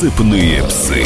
[0.00, 1.04] Цепные псы.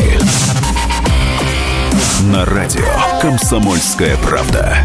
[2.32, 2.84] На радио
[3.20, 4.84] Комсомольская правда.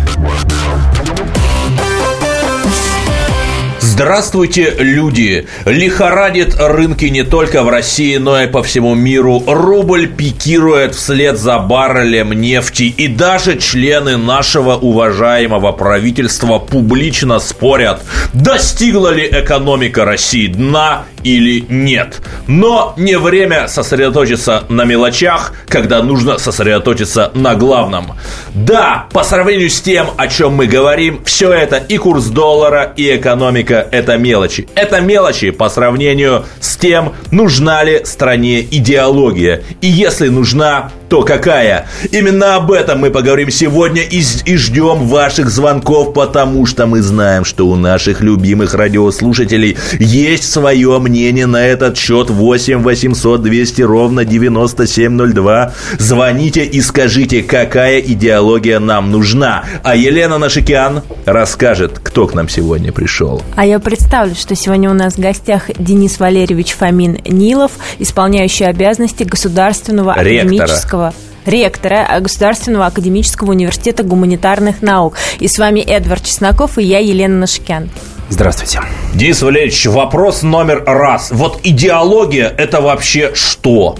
[3.80, 5.46] Здравствуйте, люди!
[5.66, 9.44] Лихорадит рынки не только в России, но и по всему миру.
[9.46, 12.84] Рубль пикирует вслед за баррелем нефти.
[12.84, 18.02] И даже члены нашего уважаемого правительства публично спорят,
[18.34, 22.22] достигла ли экономика России дна или нет.
[22.48, 28.14] Но не время сосредоточиться на мелочах, когда нужно сосредоточиться на главном.
[28.54, 33.16] Да, по сравнению с тем, о чем мы говорим, все это и курс доллара, и
[33.16, 34.68] экономика– это мелочи.
[34.76, 39.64] Это мелочи по сравнению с тем, нужна ли стране идеология.
[39.82, 41.88] И если нужна, то какая?
[42.12, 47.46] Именно об этом мы поговорим сегодня и, и ждем ваших звонков, потому что мы знаем,
[47.46, 54.24] что у наших любимых радиослушателей есть свое мнение на этот счет 8 800 200 ровно
[54.24, 55.74] 9702.
[55.98, 59.64] Звоните и скажите, какая идеология нам нужна.
[59.84, 63.42] А Елена Нашикян расскажет, кто к нам сегодня пришел.
[63.56, 69.24] А я представлю, что сегодня у нас в гостях Денис Валерьевич Фомин Нилов, исполняющий обязанности
[69.24, 70.42] государственного Ректора.
[70.42, 70.99] академического
[71.46, 75.16] ректора Государственного академического университета гуманитарных наук.
[75.40, 77.90] И с вами Эдвард Чесноков и я, Елена Нашикян.
[78.30, 78.82] Здравствуйте.
[79.16, 81.32] Денис Валерьевич, вопрос номер раз.
[81.32, 83.98] Вот идеология– это вообще что?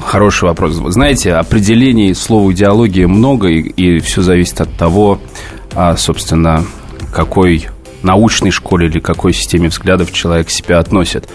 [0.00, 0.76] Хороший вопрос.
[0.76, 5.18] Вы знаете, определений слова идеология много, и, и все зависит от того,
[5.74, 6.64] а, собственно,
[7.12, 7.68] какой
[8.02, 11.28] научной школе или какой системе взглядов человек себя относит.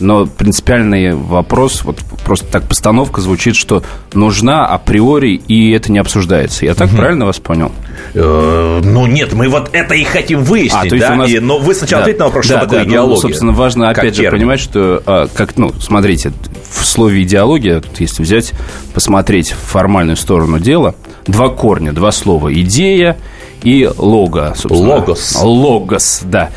[0.00, 3.82] Но принципиальный вопрос, вот просто так постановка звучит, что
[4.14, 6.64] нужна априори, и это не обсуждается.
[6.64, 6.96] Я так угу.
[6.96, 7.70] правильно вас понял?
[8.14, 11.16] Э, ну нет, мы вот это и хотим выяснить, а, то есть да?
[11.16, 11.30] Нас...
[11.30, 13.14] и, но вы сначала да, ответьте на вопрос, да, что такое да, идеология.
[13.14, 16.32] Ну, собственно, важно опять же понимать, что, а, как, ну, смотрите,
[16.72, 18.52] в слове идеология, если взять,
[18.94, 20.94] посмотреть формальную сторону дела,
[21.26, 22.52] два корня, два слова.
[22.52, 23.18] Идея
[23.62, 24.94] и лого, собственно.
[24.94, 25.38] Логос.
[25.42, 26.50] Логос, да.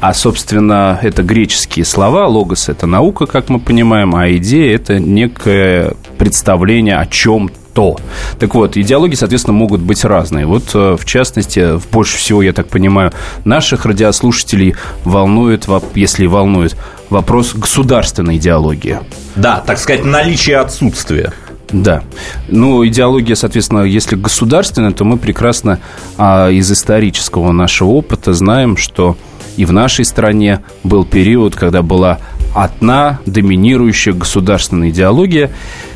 [0.00, 2.26] А, собственно, это греческие слова.
[2.26, 7.96] Логос– это наука, как мы понимаем, а идея– это некое представление о чем то.
[8.38, 10.46] Так вот, идеологии, соответственно, могут быть разные.
[10.46, 13.12] Вот, э, в частности, больше всего, я так понимаю,
[13.44, 16.76] наших радиослушателей волнует, если волнует,
[17.10, 18.98] вопрос государственной идеологии.
[19.36, 21.32] Да, так сказать, наличие отсутствия.
[21.72, 22.02] Да.
[22.48, 25.78] Ну, идеология, соответственно, если государственная, то мы прекрасно
[26.18, 29.16] а, из исторического нашего опыта знаем, что
[29.56, 32.18] и в нашей стране был период, когда была
[32.54, 35.50] одна доминирующая государственная идеология,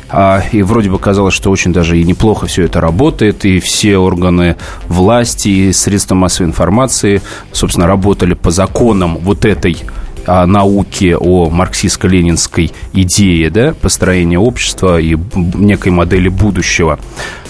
[0.09, 3.97] а, и вроде бы казалось, что очень даже и неплохо все это работает, и все
[3.97, 4.55] органы
[4.87, 7.21] власти и средства массовой информации,
[7.51, 9.77] собственно, работали по законам вот этой
[10.25, 16.99] о науке, о марксистско-ленинской идее да, построения общества и некой модели будущего.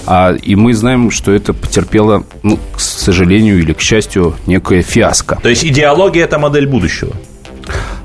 [0.06, 5.40] А, и мы знаем, что это потерпело, ну, к сожалению или к счастью, некое фиаско.
[5.42, 7.14] То есть идеология– это модель будущего?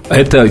[0.09, 0.51] Это,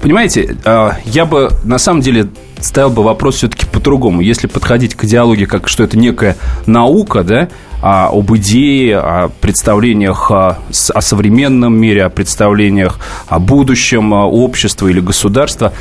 [0.00, 2.28] понимаете, а, я бы на самом деле
[2.60, 4.20] ставил бы вопрос все-таки по-другому.
[4.20, 6.36] Если подходить к идеологии как что это некая
[6.66, 7.48] наука, да,
[7.80, 10.58] а, об идее, о представлениях о,
[10.94, 12.98] о современном мире, о представлениях
[13.28, 15.72] о будущем общества или государства,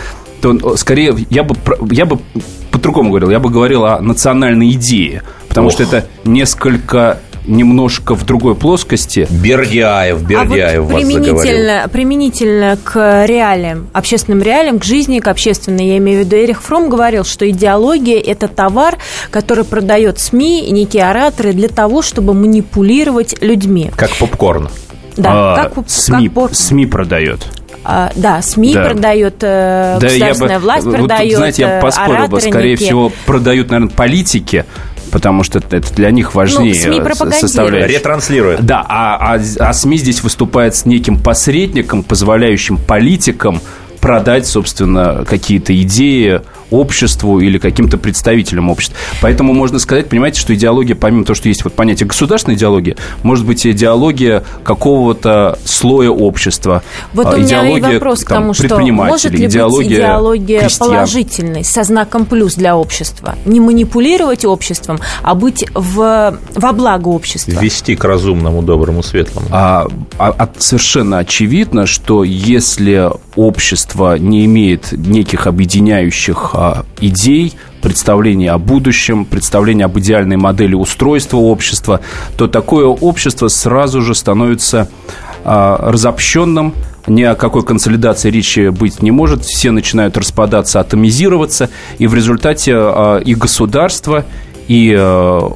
[0.42, 1.56] то скорее я бы,
[1.92, 2.20] я бы
[2.72, 5.74] по-другому говорил, я бы говорил о национальной идее, потому Ох.
[5.74, 9.28] что это несколько немножко в другой плоскости.
[9.30, 11.90] Бердяев, Бердяев а вот вас применительно, заговорил.
[11.90, 16.90] применительно к реалиям, общественным реалиям, к жизни, к общественной, я имею в виду, Эрих Фром
[16.90, 18.97] говорил, что идеология– это товар,
[19.31, 23.91] который продает СМИ и некие ораторы для того, чтобы манипулировать людьми.
[23.96, 24.69] Как попкорн.
[25.16, 27.40] Да, а, как, СМИ, как СМИ продает.
[27.84, 28.84] А, да, СМИ да.
[28.84, 32.85] продает, э, да, государственная бы, власть вот, продает, знаете, я поспорил бы, скорее некие.
[32.85, 34.66] всего, продают, наверное, политики,
[35.17, 37.97] потому что это для них важнее ну, СМИ составляющая.
[37.97, 38.63] Ретранслирует.
[38.63, 43.59] Да, а, а, а СМИ здесь выступает с неким посредником, позволяющим политикам
[44.07, 46.40] продать, собственно, какие-то идеи
[46.72, 48.97] обществу или каким-то представителям общества.
[49.22, 53.46] Поэтому можно сказать, понимаете, что идеология, помимо того, что есть вот понятие государственной идеологии, может
[53.46, 56.84] быть идеология какого-то слоя общества.
[57.14, 60.90] Вот у меня и вопрос к тому, что может ли идеология быть идеология крестьян.
[60.90, 63.35] положительной, со знаком плюс для общества?
[63.46, 67.59] Не манипулировать обществом, а быть в, во благо общества.
[67.59, 69.47] Вести к разумному, доброму, светлому.
[69.52, 69.87] А,
[70.17, 78.58] а, а совершенно очевидно, что если общество не имеет неких объединяющих а, идей, представления о
[78.58, 82.02] будущем, представления об идеальной модели устройства общества,
[82.38, 84.90] то такое общество сразу же становится
[85.44, 86.73] а, разобщенным,
[87.08, 89.44] ни о какой консолидации речи быть не может.
[89.44, 94.26] Все начинают распадаться, атомизироваться, и в результате а, и государство,
[94.67, 95.49] и, э,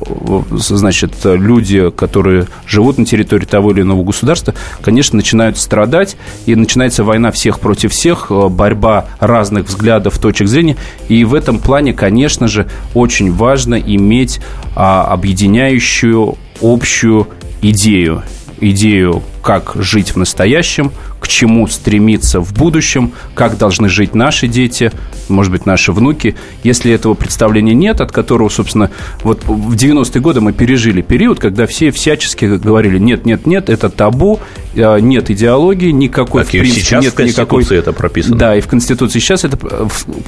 [0.52, 6.16] значит, люди, которые живут на территории того или иного государства, конечно, начинают страдать,
[6.46, 10.78] и начинается война всех против всех, э, борьба разных взглядов, точек зрения,
[11.08, 14.40] и в этом плане, конечно же, очень важно иметь
[14.76, 17.28] а, объединяющую общую
[17.62, 18.24] идею,
[18.60, 24.92] идею, как жить в настоящем, к чему стремиться в будущем, как должны жить наши дети,
[25.30, 26.36] может быть, наши внуки.
[26.64, 28.92] Если этого представления нет, от которого, собственно,
[29.24, 33.90] вот в 90-е годы мы пережили период, когда все всячески говорили, нет, нет, нет, это
[33.90, 34.40] табу,
[34.76, 37.78] а, нет идеологии, никакой, так, в принципе, сейчас нет в Конституции никакой...
[37.78, 38.38] это прописано.
[38.38, 39.58] Да, и в Конституции сейчас это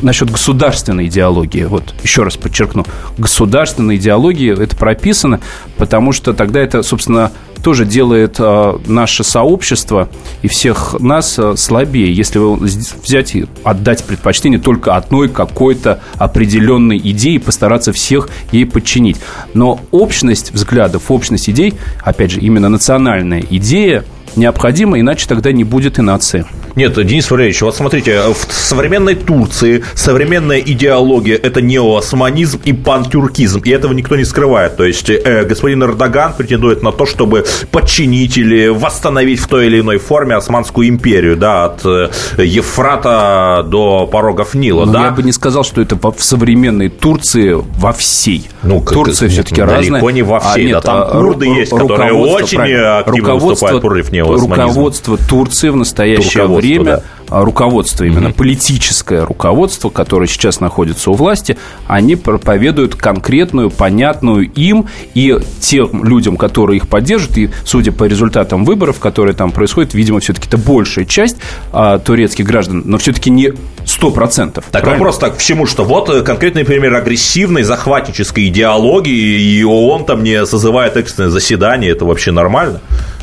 [0.02, 2.86] насчет государственной идеологии, вот еще раз подчеркну,
[3.18, 5.40] государственной идеологии это прописано,
[5.78, 7.32] потому что тогда это, собственно,
[7.64, 10.08] тоже делает а, наше сообщество
[10.44, 17.36] и всех нас а, слабее, если взять и отдать предпочтение только одной какой-то определенной идее
[17.36, 19.18] и постараться всех ей подчинить.
[19.54, 24.06] Но общность взглядов, общность идей, опять же, именно национальная идея
[24.36, 26.46] необходима, иначе тогда не будет и нации.
[26.76, 33.70] Нет, Денис Валерьевич, вот смотрите, в современной Турции современная идеология– это неоосманизм и пантюркизм, и
[33.70, 34.76] этого никто не скрывает.
[34.76, 39.82] То есть э, господин Эрдоган претендует на то, чтобы подчинить или восстановить в той или
[39.82, 42.10] иной форме Османскую империю, да, от э,
[42.40, 45.06] Ефрата до порогов Нила, Но да?
[45.06, 48.50] Я бы не сказал, что это в современной Турции во всей.
[48.64, 49.92] Ну, Турция все-таки разная.
[49.92, 53.82] Далеко не во всей, а, нет, да, там а, курды есть, которые очень активно выступают
[53.82, 54.68] против неоосманизма.
[54.68, 57.04] Руководство Турции в настоящее время да.
[57.34, 58.34] А, руководство, именно mm-hmm.
[58.34, 66.38] политическое руководство, которое сейчас находится у власти, они проповедуют конкретную, понятную им и тем людям,
[66.38, 71.06] которые их поддерживают, и судя по результатам выборов, которые там происходят, видимо, все-таки это большая
[71.06, 71.38] часть
[71.72, 73.48] а, турецких граждан, но все-таки не
[73.86, 74.54] 100%.
[74.54, 74.92] Так правильно?
[74.92, 80.24] вопрос так к чему, что вот э, конкретный пример агрессивной захватнической идеологии, и ООН там
[80.24, 82.80] не созывает экстренное заседание, это вообще нормально?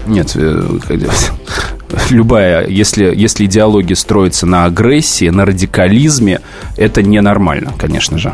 [0.07, 0.79] Нет, э,
[2.11, 6.41] любая, если, если идеология строится на агрессии, на радикализме,
[6.77, 8.33] это ненормально, конечно же.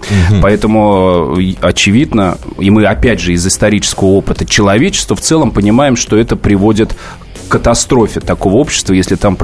[0.00, 0.40] Угу.
[0.42, 6.16] Поэтому э, очевидно, и мы опять же из исторического опыта человечества в целом понимаем, что
[6.16, 6.94] это приводит
[7.48, 9.36] катастрофе такого общества, если там,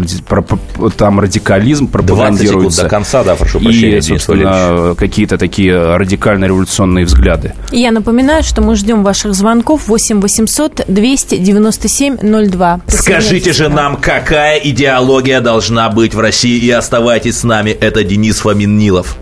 [0.96, 2.84] там радикализм пропагандируется.
[2.84, 3.98] до конца, да, прошу прощения.
[3.98, 7.54] И, собственно, какие-то такие радикально-революционные взгляды.
[7.72, 12.16] Я напоминаю, что мы ждем ваших звонков 8 800 297
[12.48, 12.80] 02.
[12.88, 17.70] Скажите же нам, какая идеология должна быть в России, и оставайтесь с нами.
[17.70, 19.16] Это Денис Фомин-Нилов.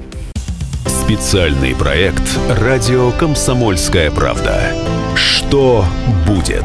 [0.87, 4.61] Специальный проект «Радио Комсомольская правда».
[5.15, 5.85] Что
[6.27, 6.65] будет?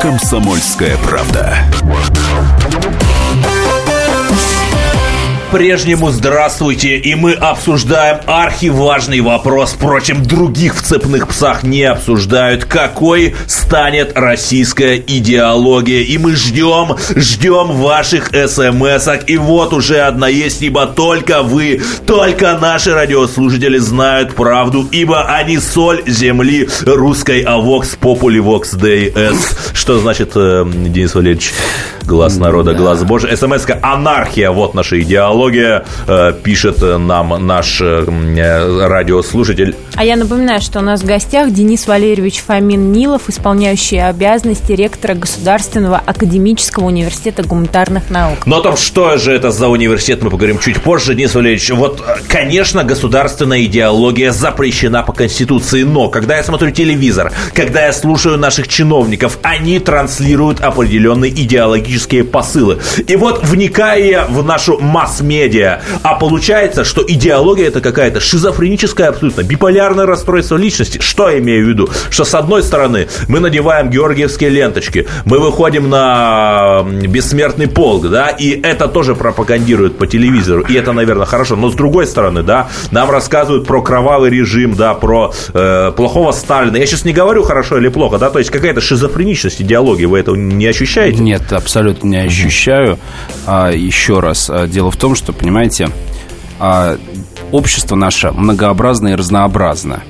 [0.00, 1.58] «Комсомольская правда».
[5.50, 13.34] По-прежнему здравствуйте, и мы обсуждаем архиважный вопрос, впрочем, других в цепных псах не обсуждают, какой
[13.48, 16.02] станет российская идеология.
[16.02, 22.56] И мы ждем, ждем ваших смс и вот уже одна есть, ибо только вы, только
[22.56, 29.72] наши радиослушатели знают правду, ибо они соль земли русской, а Populi Vox Day S.
[29.74, 31.52] Что значит, э, Денис Валерьевич?
[32.10, 33.36] Глаз народа, глаз Божий.
[33.36, 34.50] СМС-ка «Анархия».
[34.50, 35.84] Вот наша идеология.
[36.08, 38.04] Э, пишет нам наш э,
[38.88, 39.76] радиослушатель.
[39.94, 45.14] А я напоминаю, что у нас в гостях Денис Валерьевич Фомин Нилов, исполняющий обязанности ректора
[45.14, 48.38] Государственного академического университета гуманитарных наук.
[48.44, 51.14] Но о том, что же это за университет, мы поговорим чуть позже.
[51.14, 57.86] Денис Валерьевич, вот, конечно, государственная идеология запрещена по Конституции, но когда я смотрю телевизор, когда
[57.86, 62.78] я слушаю наших чиновников, они транслируют определенный идеологический политические посылы.
[63.06, 70.06] И вот, вникая в нашу масс-медиа, а получается, что идеология это какая-то шизофреническая абсолютно, биполярное
[70.06, 70.98] расстройство личности.
[71.00, 71.88] Что я имею в виду?
[72.10, 78.60] Что с одной стороны мы надеваем георгиевские ленточки, мы выходим на бессмертный полк, да, и
[78.60, 81.56] это тоже пропагандируют по телевизору, и это, наверное, хорошо.
[81.56, 86.76] Но с другой стороны, да, нам рассказывают про кровавый режим, да, про э, плохого Сталина.
[86.76, 90.36] Я сейчас не говорю хорошо или плохо, да, то есть какая-то шизофреничность идеологии, вы этого
[90.36, 91.20] не ощущаете?
[91.22, 92.98] Нет, абсолютно абсолютно не ощущаю.
[93.46, 95.88] А, еще раз, а, дело в том, что, понимаете,
[96.58, 96.98] а,
[97.52, 100.02] общество наше многообразно и разнообразно.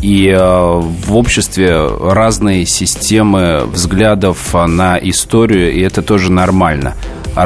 [0.00, 6.94] И э, в обществе разные системы взглядов на историю, и это тоже нормально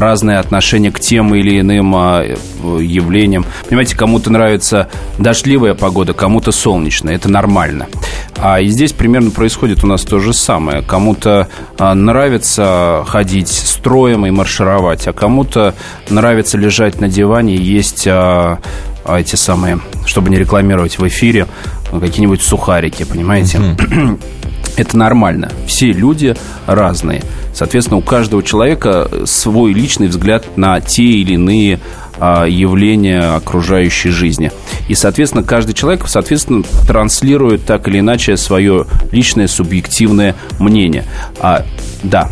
[0.00, 3.44] разные отношения к тем или иным а, явлениям.
[3.68, 7.14] Понимаете, кому-то нравится дождливая погода, кому-то солнечная.
[7.14, 7.88] Это нормально.
[8.36, 10.82] А и здесь примерно происходит у нас то же самое.
[10.82, 15.74] Кому-то а, нравится ходить строем и маршировать, а кому-то
[16.08, 18.58] нравится лежать на диване и есть а,
[19.04, 21.46] а, эти самые, чтобы не рекламировать в эфире,
[21.90, 23.60] какие-нибудь сухарики, понимаете?
[24.76, 25.50] Это нормально.
[25.66, 26.34] Все люди
[26.66, 27.22] разные.
[27.54, 31.78] Соответственно, у каждого человека свой личный взгляд на те или иные
[32.18, 34.50] а, явления окружающей жизни.
[34.88, 41.04] И, соответственно, каждый человек, соответственно, транслирует так или иначе свое личное субъективное мнение.
[41.40, 41.64] А,
[42.02, 42.30] да,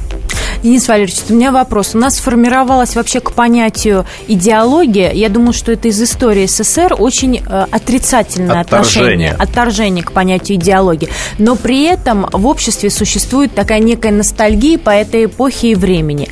[0.63, 1.95] Денис Валерьевич, у меня вопрос.
[1.95, 7.43] У нас сформировалось вообще к понятию идеология, я думаю, что это из истории СССР, очень
[7.47, 9.31] э, отрицательное отторжение.
[9.31, 11.09] отношение, отторжение к понятию идеологии.
[11.39, 16.29] Но при этом в обществе существует такая некая ностальгия по этой эпохе и времени.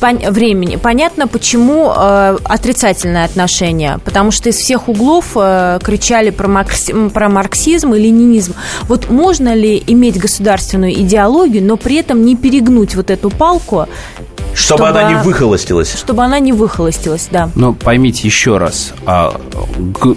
[0.00, 0.76] Пон- времени.
[0.76, 3.98] Понятно, почему э, отрицательное отношение.
[4.04, 8.54] Потому что из всех углов э, кричали про, маркс- про марксизм и ленинизм.
[8.82, 13.86] Вот можно ли иметь государственную идеологию, но при этом не перегнуть вот эту палку,
[14.54, 15.94] чтобы, чтобы она не выхолостилась.
[15.96, 17.50] Чтобы она не выхолостилась, да.
[17.54, 19.38] Но поймите еще раз, а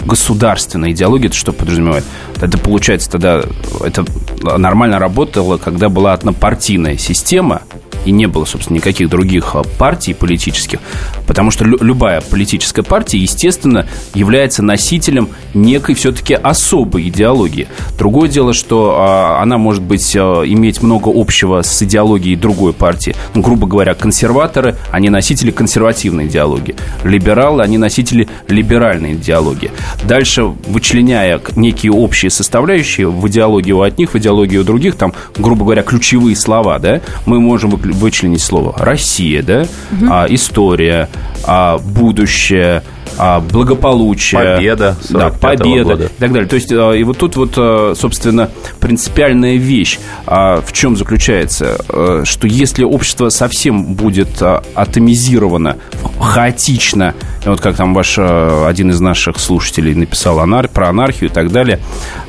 [0.06, 2.04] государственная идеология, это что подразумевает?
[2.42, 3.44] Это получается тогда,
[3.84, 4.06] это
[4.42, 7.62] нормально работало, когда была однопартийная система,
[8.06, 10.80] и не было, собственно, никаких других а, партий политических,
[11.28, 17.68] потому что любая политическая партия, естественно, является носителем некой все-таки особой идеологии.
[17.98, 23.16] Другое дело, что а, она может быть а, иметь много общего с идеологией другой партии.
[23.34, 26.76] Ну, грубо говоря, консерваторы, они носители консервативной идеологии.
[27.04, 29.72] Либералы, они носители либеральной идеологии.
[30.04, 35.84] Дальше, вычленяя некие общие составляющие в идеологию от них, в идеологию других, там, грубо говоря,
[35.84, 40.06] ключевые слова, да, мы можем вычленить слово Россия, да, угу.
[40.10, 41.10] а, история,
[41.46, 42.84] а, будущее,
[43.18, 44.56] а, благополучие.
[44.56, 44.96] Победа.
[45.10, 46.04] Да, победа года.
[46.06, 46.48] и так далее.
[46.48, 51.78] То есть, а, и вот тут вот, а, собственно, принципиальная вещь а, в чем заключается,
[52.24, 55.78] что если общество совсем будет атомизировано,
[56.20, 57.14] хаотично,
[57.46, 61.80] вот как там ваш один из наших слушателей написал анар, про анархию и так далее,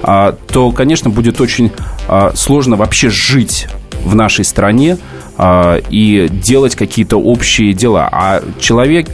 [0.02, 1.70] то, конечно, будет очень
[2.34, 3.68] сложно вообще жить
[4.04, 4.98] в нашей стране
[5.38, 8.08] э, и делать какие-то общие дела.
[8.12, 9.08] А человек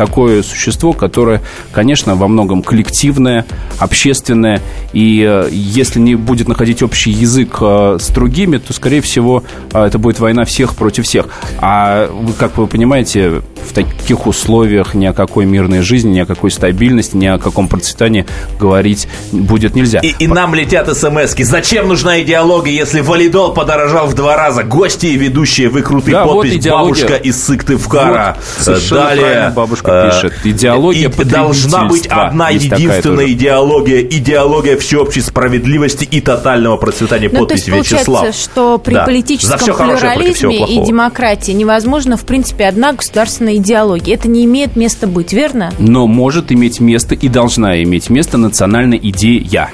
[0.00, 3.44] такое существо, которое, конечно, во многом коллективное,
[3.78, 4.62] общественное,
[4.94, 9.42] и э, если не будет находить общий язык э, с другими, то, скорее всего,
[9.74, 11.26] э, это будет война всех против всех.
[11.58, 16.26] А вы, как вы понимаете, в таких условиях ни о какой мирной жизни, ни о
[16.26, 18.24] какой стабильности, ни о каком процветании
[18.58, 20.00] говорить будет нельзя.
[20.00, 21.44] И, и нам летят смс -ки.
[21.44, 24.62] Зачем нужна идеология, если валидол подорожал в два раза?
[24.62, 28.36] Гости и ведущие, вы крутые да, подпись вот «Бабушка из Сыктывкара».
[28.66, 30.34] Вот, Далее бабушка пишет.
[30.44, 34.00] Идеология и Должна быть одна единственная идеология.
[34.00, 37.28] Идеология всеобщей справедливости и тотального процветания.
[37.32, 38.34] Ну, подпись то есть Вячеслав.
[38.34, 39.04] что при да.
[39.04, 44.14] политическом плюрализме и демократии невозможно, в принципе, одна государственная идеология.
[44.14, 45.72] Это не имеет места быть, верно?
[45.78, 49.70] Но может иметь место и должна иметь место национальная идея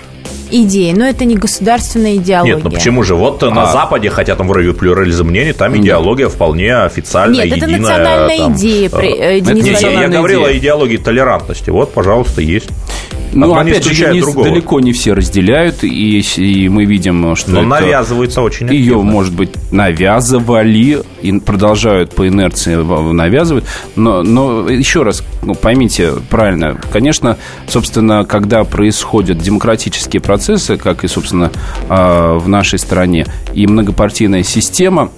[0.51, 2.57] идеи, но это не государственная идеология.
[2.57, 3.15] Нет, ну почему же?
[3.15, 3.51] Вот а...
[3.51, 7.75] на Западе, хотя там вроде плюрализм мнений, там идеология вполне официальная, Нет, единая.
[7.75, 8.91] это национальная там, идея.
[8.91, 10.55] При, э, Нет, я говорил идея.
[10.55, 11.71] о идеологии толерантности.
[11.71, 12.69] Вот, пожалуйста, есть.
[13.33, 17.61] Ну, Одно опять же, не, далеко не все разделяют, и, и мы видим, что Но
[17.61, 18.83] это навязывается очень активно.
[18.83, 22.77] Ее, может быть, навязывали и продолжают по инерции
[23.13, 23.65] навязывать.
[23.95, 27.37] Но, но еще раз, ну, поймите правильно, конечно,
[27.69, 31.51] собственно, когда происходят демократические процессы, как и, собственно,
[31.89, 35.11] а, в нашей стране, и многопартийная система,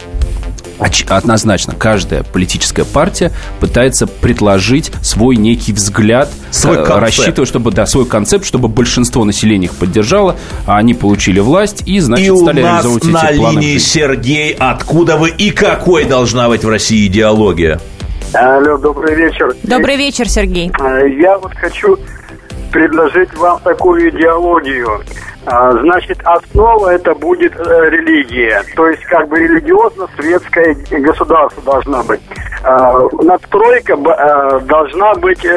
[0.78, 7.00] однозначно каждая политическая партия пытается предложить свой некий взгляд, свой э, концепт.
[7.00, 11.98] рассчитывая, чтобы да, свой концепт, чтобы большинство населения их поддержало, а они получили власть и,
[12.00, 13.60] значит, и стали у нас реализовывать на эти планы.
[13.60, 17.80] линии Сергей, откуда вы и какой должна быть в России идеология?
[18.34, 19.54] Алло, добрый вечер.
[19.62, 20.70] Добрый вечер, Сергей.
[20.80, 21.98] Э, я вот хочу
[22.70, 25.02] предложить вам такую идеологию.
[25.50, 28.62] А, значит, основа это будет э, религия.
[28.76, 32.20] То есть, как бы религиозно-светское государство должна быть.
[32.62, 35.48] А, надстройка э, должна быть э,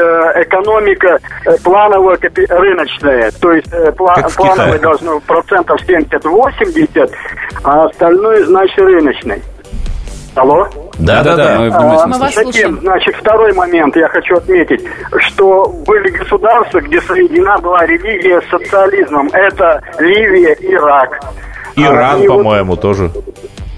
[0.43, 1.19] экономика
[1.65, 2.17] плановая,
[2.49, 3.31] рыночная.
[3.41, 7.11] То есть, плановая должна процентов 70-80,
[7.63, 9.41] а остальное, значит, рыночной.
[10.35, 10.65] Алло?
[10.97, 11.55] Да, да, да.
[11.57, 14.81] А, мы вас Затем, значит, второй момент я хочу отметить,
[15.17, 19.27] что были государства, где соединена была религия с социализмом.
[19.33, 21.19] Это Ливия, Ирак.
[21.75, 23.11] Иран, а, по-моему, вот, тоже.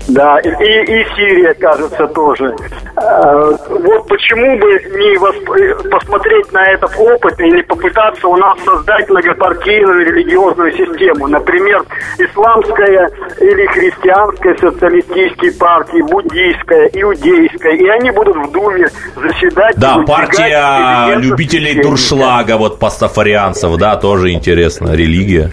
[0.07, 2.53] Да, и, и Сирия, кажется, тоже.
[2.97, 4.67] Э, вот почему бы
[4.97, 5.89] не восп...
[5.89, 11.27] посмотреть на этот опыт или попытаться у нас создать многопартийную религиозную систему.
[11.27, 11.83] Например,
[12.17, 17.73] исламская или христианская социалистические партии, буддийская, иудейская.
[17.73, 19.75] И они будут в Думе заседать.
[19.77, 25.51] Да, партия любителей дуршлага, вот пастафарианцев, да, тоже интересно, религия.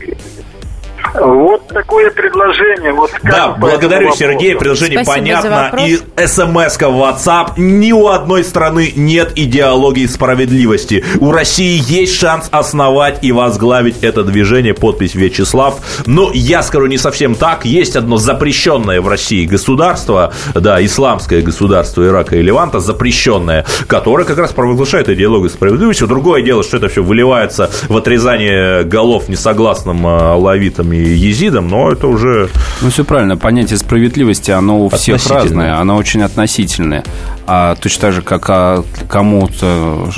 [1.15, 2.93] Вот такое предложение.
[2.93, 4.57] Вот да, благодарю, Сергей.
[4.57, 5.77] Предложение Спасибо понятно.
[5.85, 7.53] И смс в WhatsApp.
[7.57, 11.05] Ни у одной страны нет идеологии справедливости.
[11.21, 14.75] У России есть шанс основать и возглавить это движение.
[14.75, 15.81] Подпись Вячеслав.
[16.07, 17.65] Но я скажу не совсем так.
[17.65, 24.39] Есть одно запрещенное в России государство, да, исламское государство Ирака и Леванта, запрещенное, которое как
[24.39, 26.05] раз провозглашает идеологию справедливости.
[26.05, 31.91] Другое дело, что это все выливается в отрезание голов несогласным а, алавитам и езидам, но
[31.91, 32.49] это уже...
[32.81, 33.37] Ну, все правильно.
[33.37, 37.05] Понятие справедливости, оно у всех разное, оно очень относительное.
[37.47, 40.11] А точно так же, как а, кому-то,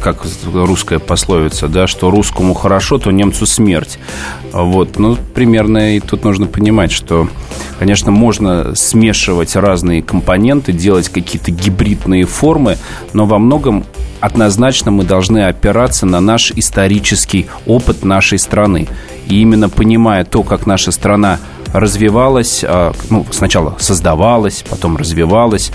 [0.00, 3.98] как русская пословица, да, что русскому хорошо, то немцу смерть.
[4.52, 7.28] Вот, ну, примерно и тут нужно понимать, что,
[7.78, 12.76] конечно, можно смешивать разные компоненты, делать какие-то гибридные формы,
[13.12, 13.84] но во многом
[14.20, 18.88] однозначно мы должны опираться на наш исторический опыт нашей страны.
[19.32, 21.38] И именно понимая то, как наша страна
[21.72, 25.72] развивалась, а, ну, сначала создавалась, потом развивалась,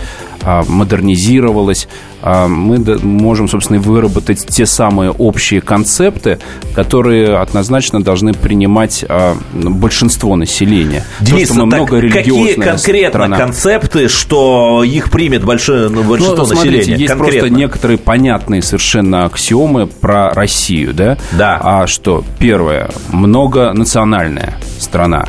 [0.67, 1.87] модернизировалась,
[2.21, 6.39] а, мы можем, собственно, выработать те самые общие концепты,
[6.73, 9.05] которые однозначно должны принимать
[9.53, 11.03] большинство населения.
[11.19, 13.37] Денис, То, что мы так много какие конкретно страна.
[13.37, 17.01] концепты, что их примет большое, ну, большинство ну, смотрите, населения?
[17.01, 17.39] Есть конкретно.
[17.39, 21.17] просто некоторые понятные совершенно аксиомы про Россию, да?
[21.37, 21.59] Да.
[21.61, 22.23] А что?
[22.39, 25.25] Первое, многонациональная страна.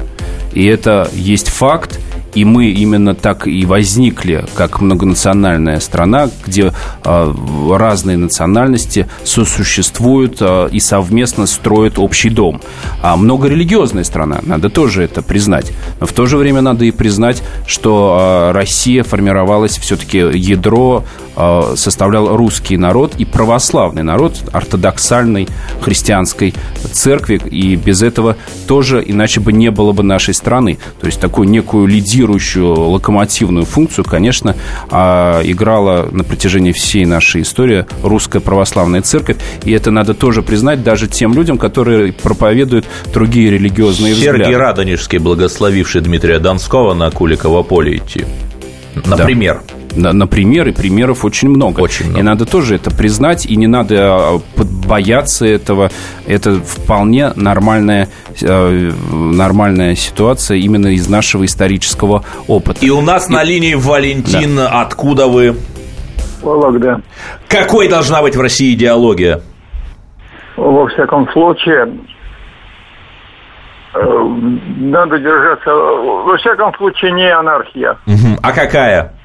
[0.52, 2.00] И это есть факт,
[2.34, 6.72] и мы именно так и возникли, как многонациональная страна, где
[7.04, 7.34] э,
[7.72, 12.60] разные национальности сосуществуют э, и совместно строят общий дом.
[13.02, 15.72] А многорелигиозная страна, надо тоже это признать.
[16.00, 21.04] Но в то же время надо и признать, что э, Россия формировалась все-таки ядро
[21.76, 25.46] составлял русский народ и православный народ ортодоксальной
[25.80, 26.52] христианской
[26.90, 27.40] церкви.
[27.48, 28.36] И без этого
[28.66, 30.78] тоже иначе бы не было бы нашей страны.
[31.00, 34.56] То есть такую некую лидирующую лидирующую локомотивную функцию, конечно,
[34.90, 39.36] а, играла на протяжении всей нашей истории русская православная церковь.
[39.64, 44.44] И это надо тоже признать даже тем людям, которые проповедуют другие религиозные Сергей взгляды.
[44.44, 48.24] Сергей Радонежский, благословивший Дмитрия Донского на Куликово поле идти.
[49.06, 49.62] Например.
[49.66, 51.80] Да например, и примеров очень много.
[51.80, 52.20] Очень много.
[52.20, 54.40] И надо тоже это признать, и не надо а,
[54.86, 55.90] бояться этого.
[56.26, 58.08] Это вполне нормальная,
[58.40, 62.84] э, нормальная ситуация именно из нашего исторического опыта.
[62.84, 63.32] И у нас и...
[63.32, 64.80] на линии Валентин, да.
[64.80, 65.56] откуда вы?
[66.42, 67.02] Вологда.
[67.48, 69.40] Какой должна быть в России идеология?
[70.56, 71.88] Во всяком случае,
[73.94, 73.98] э,
[74.78, 77.92] надо держаться, во всяком случае, не анархия.
[78.06, 78.38] Угу.
[78.42, 79.17] А какая?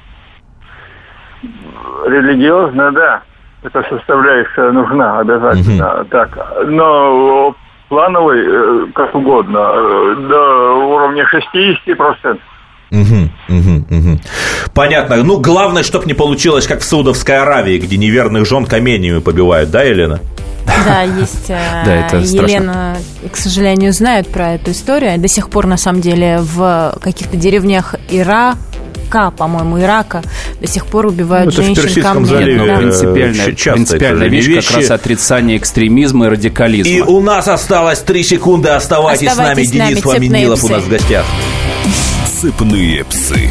[2.06, 3.22] Религиозная, да,
[3.62, 6.00] эта составляющая нужна обязательно.
[6.00, 6.04] Угу.
[6.10, 7.54] Так, но
[7.88, 12.38] плановый, э, как угодно, э, до уровня 60%.
[12.90, 14.20] Угу, угу, угу.
[14.74, 15.16] Понятно.
[15.24, 19.82] Ну, главное, чтобы не получилось, как в Саудовской Аравии, где неверных жен каменьями побивают, да,
[19.82, 20.20] Елена?
[20.84, 22.96] Да, есть э, да, это Елена, страшно.
[23.32, 25.18] к сожалению, знает про эту историю.
[25.18, 28.54] До сих пор, на самом деле, в каких-то деревнях Ира
[29.04, 30.22] Ирака, по-моему, Ирака
[30.60, 32.26] до сих пор убивают ну, женщин камнями.
[32.26, 32.76] Заливе, да.
[32.76, 34.68] принципиальная, принципиальная вещь вещи.
[34.68, 36.92] как раз отрицание экстремизма и радикализма.
[36.92, 38.68] И у нас осталось три секунды.
[38.68, 39.88] Оставайтесь, Оставайтесь с нами.
[39.90, 41.24] Денис Фоминилов у нас в гостях.
[42.40, 43.50] Сыпные псы.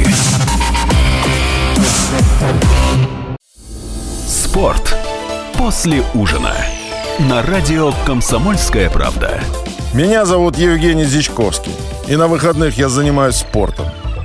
[4.27, 4.95] Спорт
[5.57, 6.53] после ужина.
[7.19, 9.39] На радио «Комсомольская правда».
[9.93, 11.71] Меня зовут Евгений Зичковский.
[12.07, 13.85] И на выходных я занимаюсь спортом.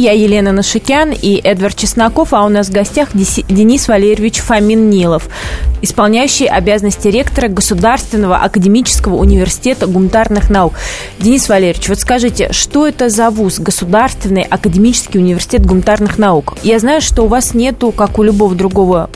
[0.00, 5.28] Я Елена Нашикян и Эдвард Чесноков, а у нас в гостях Денис Валерьевич Фомин-Нилов,
[5.82, 10.72] исполняющий обязанности ректора Государственного академического университета гуманитарных наук.
[11.18, 16.56] Денис Валерьевич, вот скажите, что это за вуз, Государственный академический университет гуманитарных наук?
[16.62, 19.10] Я знаю, что у вас нету, как у любого другого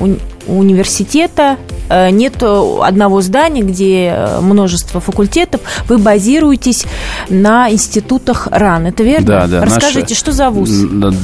[0.47, 1.57] университета,
[1.89, 5.61] э, нет одного здания, где э, множество факультетов.
[5.89, 6.87] Вы базируетесь
[7.29, 9.27] на институтах РАН, это верно?
[9.27, 9.65] Да, да.
[9.65, 10.15] Расскажите, наша...
[10.15, 10.71] что за вуз?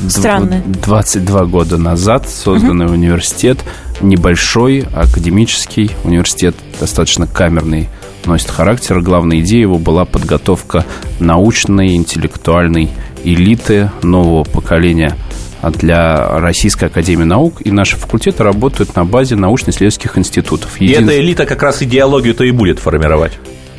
[0.09, 0.63] Странный.
[0.67, 2.95] 22 года назад созданный угу.
[2.95, 3.59] университет,
[4.01, 7.89] небольшой академический университет, достаточно камерный
[8.25, 9.01] носит характер.
[9.01, 10.85] Главная идея его была подготовка
[11.19, 12.91] научной, интеллектуальной
[13.25, 15.17] элиты нового поколения
[15.63, 20.81] для Российской Академии Наук, и наши факультеты работают на базе научно-исследовательских институтов.
[20.81, 21.03] Един...
[21.03, 23.33] И эта элита как раз идеологию-то и будет формировать?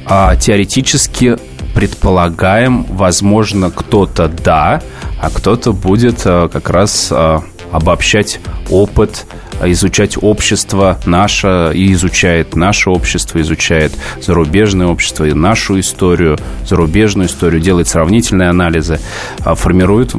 [0.05, 1.37] А, теоретически
[1.73, 4.81] предполагаем, возможно, кто-то да,
[5.19, 8.39] а кто-то будет а, как раз а, обобщать
[8.69, 9.25] опыт
[9.65, 17.61] изучать общество наше, и изучает наше общество, изучает зарубежное общество, и нашу историю, зарубежную историю,
[17.61, 18.99] делает сравнительные анализы,
[19.39, 20.13] а формирует,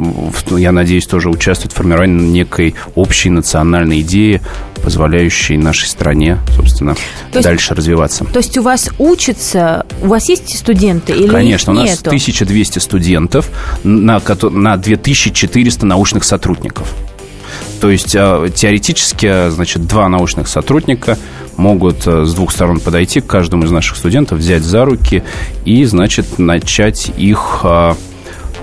[0.51, 4.41] я надеюсь, тоже участвует в формировании некой общей национальной идеи,
[4.83, 6.97] позволяющей нашей стране, собственно,
[7.31, 8.25] то дальше есть, развиваться.
[8.25, 12.09] То есть у вас учатся, у вас есть студенты или Конечно, у нас нету?
[12.09, 13.49] 1200 студентов
[13.85, 16.89] на, на 2400 научных сотрудников.
[17.83, 21.19] То есть а, теоретически, а, значит, два научных сотрудника
[21.57, 25.25] могут а, с двух сторон подойти к каждому из наших студентов, взять за руки
[25.65, 27.67] и, значит, начать их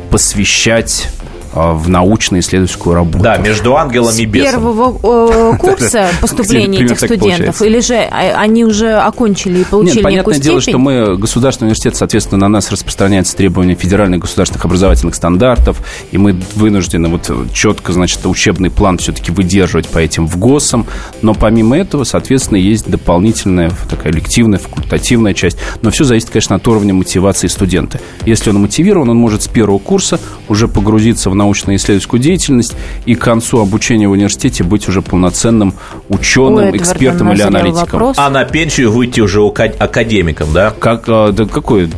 [0.10, 1.10] посвящать
[1.54, 3.24] в научно-исследовательскую работу.
[3.24, 4.50] Да, между ангелом и бесом.
[4.50, 7.62] С первого э, курса поступления этих студентов?
[7.62, 11.96] Или же а, они уже окончили и получили Нет, понятное дело, что мы, государственный университет,
[11.96, 15.82] соответственно, на нас распространяется требования федеральных государственных образовательных стандартов,
[16.12, 20.86] и мы вынуждены вот четко, значит, учебный план все-таки выдерживать по этим в ГОСам,
[21.22, 26.68] но помимо этого, соответственно, есть дополнительная такая лективная, факультативная часть, но все зависит, конечно, от
[26.68, 28.00] уровня мотивации студента.
[28.26, 32.76] Если он мотивирован, он может с первого курса уже погрузиться в научно-исследовательскую деятельность
[33.06, 35.74] и к концу обучения в университете быть уже полноценным
[36.10, 38.00] ученым, Ой, экспертом или аналитиком.
[38.00, 38.18] Вопрос.
[38.20, 40.72] А на пенсию выйти уже академиком, да?
[40.78, 41.90] Как, а, да какой?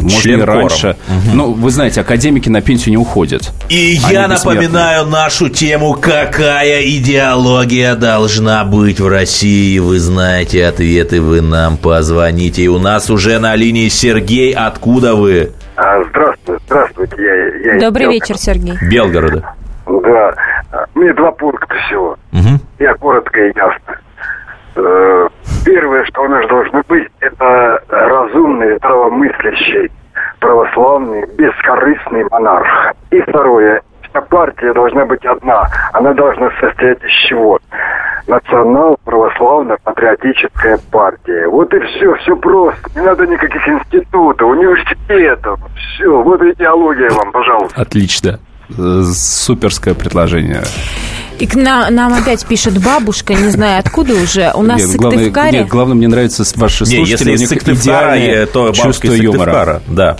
[0.00, 0.96] Может, Член раньше.
[1.08, 1.36] Угу.
[1.36, 3.52] Ну, вы знаете, академики на пенсию не уходят.
[3.68, 9.78] И Они я напоминаю нашу тему, какая идеология должна быть в России.
[9.78, 12.62] Вы знаете ответы, вы нам позвоните.
[12.62, 14.52] И у нас уже на линии Сергей.
[14.52, 15.52] Откуда вы?
[15.82, 17.16] А, здравствуйте, здравствуйте.
[17.18, 18.76] Я, я Добрый вечер, Сергей.
[18.82, 19.54] Белгорода.
[19.86, 20.34] Да.
[20.94, 22.18] Мне два пункта всего.
[22.32, 22.60] Угу.
[22.80, 23.98] Я коротко и ясно.
[24.76, 25.28] Э,
[25.64, 29.90] первое, что у нас должно быть, это разумный, здравомыслящий,
[30.38, 32.92] православный, бескорыстный монарх.
[33.10, 35.68] И второе, вся партия должна быть одна.
[35.92, 37.58] Она должна состоять из чего?
[38.26, 41.48] национал-православно-патриотическая партия.
[41.48, 42.90] Вот и все, все просто.
[42.94, 45.58] Не надо никаких институтов, университетов.
[45.74, 47.80] Все, вот идеология вам, пожалуйста.
[47.80, 48.38] Отлично.
[48.68, 50.62] Суперское предложение.
[51.40, 54.52] И к нам, нам опять пишет бабушка, не знаю откуда уже.
[54.54, 55.60] У нас нет, Сыктывкаре...
[55.60, 57.00] Нет, главное, мне нравится ваши слушатели.
[57.00, 59.80] Нет, если из Сыктывкара, то чувство юмора.
[59.88, 60.18] Да.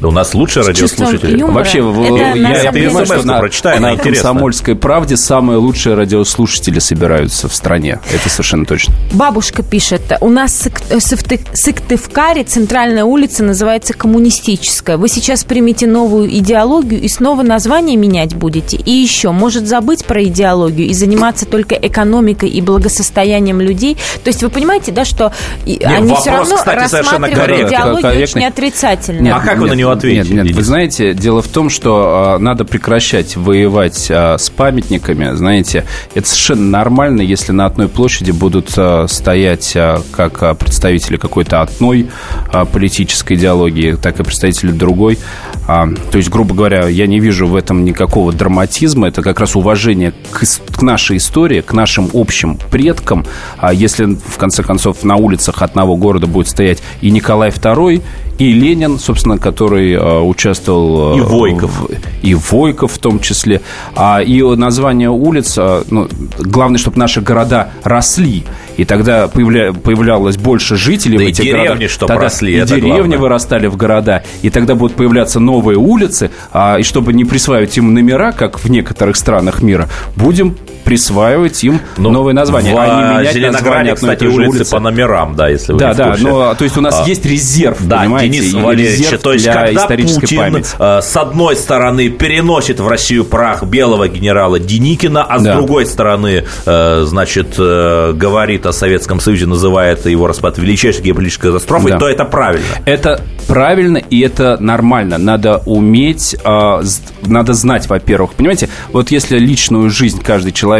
[0.00, 1.42] У нас лучшие радиослушатели.
[1.42, 7.48] Вообще, это я, я понимаю, что на, прочитаю, на «Комсомольской правде» самые лучшие радиослушатели собираются
[7.48, 8.00] в стране.
[8.12, 8.94] Это совершенно точно.
[9.12, 14.96] Бабушка пишет, у нас в Сыктывкаре центральная улица называется Коммунистическая.
[14.96, 18.76] Вы сейчас примите новую идеологию и снова название менять будете.
[18.76, 23.96] И еще, может забыть про идеологию и заниматься только экономикой и благосостоянием людей.
[24.22, 25.32] То есть вы понимаете, да, что
[25.66, 29.20] Нет, они вопрос, все равно кстати, рассматривают идеологию очень отрицательно.
[29.20, 30.30] Нет, а как вы на него него ответить.
[30.30, 35.34] Нет, нет, вы знаете, дело в том, что э, надо прекращать воевать э, с памятниками.
[35.34, 41.16] Знаете, это совершенно нормально, если на одной площади будут э, стоять э, как э, представители
[41.16, 42.08] какой-то одной
[42.52, 45.18] э, политической идеологии, так и представители другой.
[45.66, 49.08] Э, то есть, грубо говоря, я не вижу в этом никакого драматизма.
[49.08, 53.24] Это как раз уважение к, к нашей истории, к нашим общим предкам.
[53.58, 58.02] А если, в конце концов, на улицах одного города будет стоять и Николай II,
[58.38, 61.14] и Ленин, собственно, который э, участвовал...
[61.14, 61.70] Э, и Войков.
[61.70, 61.88] В,
[62.22, 63.60] и Войков в том числе.
[63.94, 68.44] А, и название улиц, э, ну, главное, чтобы наши города росли.
[68.76, 71.90] И тогда появля, появлялось больше жителей да в этих и деревни, городах.
[71.90, 73.18] чтобы росли, и деревни главное.
[73.18, 74.22] вырастали в города.
[74.42, 76.30] И тогда будут появляться новые улицы.
[76.52, 80.56] А, и чтобы не присваивать им номера, как в некоторых странах мира, будем
[80.88, 85.36] присваивать им ну, новые названия, в, а не менять Зеленограде, кстати, улицы, улицы по номерам,
[85.36, 88.38] да, если вы Да, да, но то есть у нас а, есть резерв, да, понимаете,
[88.38, 90.68] Денис Валерьевич, резерв то есть для когда Путин памяти.
[90.78, 95.56] Э, с одной стороны переносит в Россию прах белого генерала Деникина, а с да.
[95.56, 101.90] другой стороны, э, значит, э, говорит о Советском Союзе, называет его распад величайшей геополитической катастрофой,
[101.90, 101.98] да.
[101.98, 102.64] то это правильно.
[102.86, 105.18] Это правильно и это нормально.
[105.18, 110.77] Надо уметь, надо знать, во-первых, понимаете, вот если личную жизнь каждый человек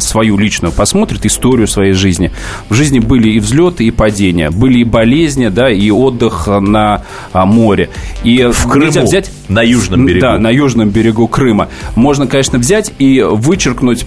[0.00, 2.30] свою личную посмотрит, историю своей жизни,
[2.68, 7.90] в жизни были и взлеты, и падения, были и болезни, да, и отдых на море.
[8.24, 9.30] И в Крыму, взять...
[9.48, 10.20] на южном берегу.
[10.20, 11.68] Да, на южном берегу Крыма.
[11.94, 14.06] Можно, конечно, взять и вычеркнуть,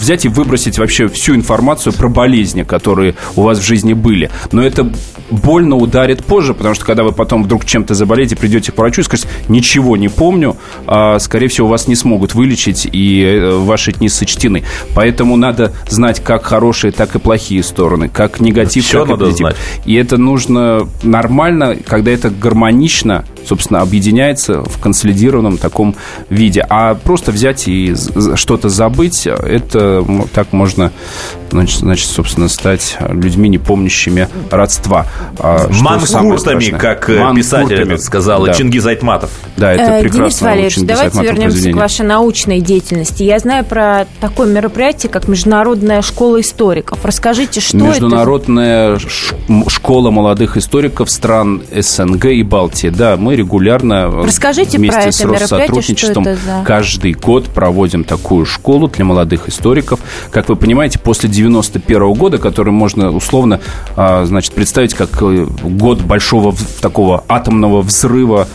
[0.00, 4.30] взять и выбросить вообще всю информацию про болезни, которые у вас в жизни были.
[4.52, 4.90] Но это
[5.30, 9.04] больно ударит позже, потому что когда вы потом вдруг чем-то заболеете, придете к врачу и
[9.04, 14.08] скажете, ничего не помню, а, скорее всего, вас не смогут вылечить, и э, ваши дни
[14.08, 14.64] сочтены.
[14.94, 19.38] Поэтому надо знать как хорошие, так и плохие стороны, как негатив, Все так и позитив.
[19.38, 19.56] Знать.
[19.84, 25.94] И это нужно нормально, когда это гармонично, собственно, объединяется в консолидированном таком
[26.28, 26.64] виде.
[26.68, 27.94] А просто взять и
[28.34, 30.92] что-то забыть, это так можно,
[31.50, 35.06] значит собственно, стать людьми, не помнящими родства.
[35.38, 37.36] А Манкуртами, как э, Манкуртами.
[37.36, 38.52] писатель этот сказал, да.
[38.52, 39.30] Чингиз Айтматов.
[39.56, 40.24] Да, это э, прекрасно.
[40.24, 43.22] Денис Валерьевич, давайте вернемся к вашей научной деятельности.
[43.22, 47.04] Я знаю про такое мероприятие, как Международная школа историков.
[47.04, 49.00] Расскажите, что Международная это?
[49.00, 52.88] Международная школа молодых историков стран СНГ и Балтии.
[52.88, 56.64] Да, мы регулярно Расскажите вместе про с Россотрудничеством за...
[56.64, 60.00] каждый год проводим такую школу для молодых историков.
[60.30, 63.60] Как вы понимаете, после 91 года, который можно условно
[63.96, 68.46] а, значит, представить как э, год большого такого атомного взрыва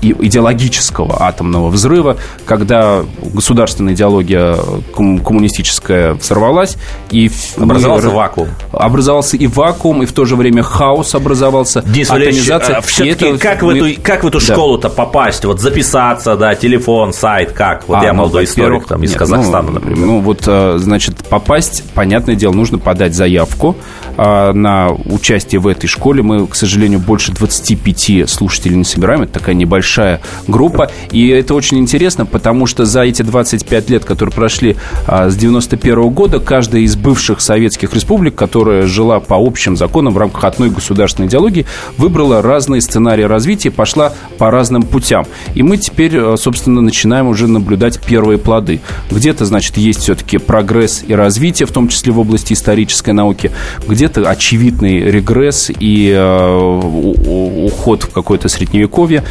[0.00, 4.56] идеологического атомного взрыва, когда государственная идеология
[4.94, 6.76] коммунистическая взорвалась,
[7.10, 8.14] и образовался мы...
[8.14, 8.48] вакуум.
[8.72, 11.82] Образовался и вакуум, и в то же время хаос образовался.
[11.82, 12.76] Денис Атомизация.
[12.76, 13.38] А все-таки это...
[13.38, 13.74] как, мы...
[13.74, 14.52] в эту, как в эту да.
[14.52, 15.44] школу-то попасть?
[15.44, 17.88] Вот записаться, да, телефон, сайт, как?
[17.88, 20.06] Вот а, я ну, молодой историк там, из нет, Казахстана, ну, например.
[20.06, 23.76] Ну, вот, э, значит, попасть, понятное дело, нужно подать заявку
[24.16, 26.22] э, на участие в этой школе.
[26.22, 29.22] Мы, к сожалению, больше 25 слушателей не собираем.
[29.22, 30.90] Это такая небольшая большая группа.
[31.10, 34.76] И это очень интересно, потому что за эти 25 лет, которые прошли
[35.06, 40.18] а, с 91 года, каждая из бывших советских республик, которая жила по общим законам в
[40.18, 41.66] рамках одной государственной идеологии,
[41.98, 45.26] выбрала разные сценарии развития, пошла по разным путям.
[45.54, 48.80] И мы теперь, а, собственно, начинаем уже наблюдать первые плоды.
[49.10, 53.50] Где-то, значит, есть все-таки прогресс и развитие, в том числе в области исторической науки,
[53.86, 59.24] где-то очевидный регресс и э, уход в какое-то средневековье.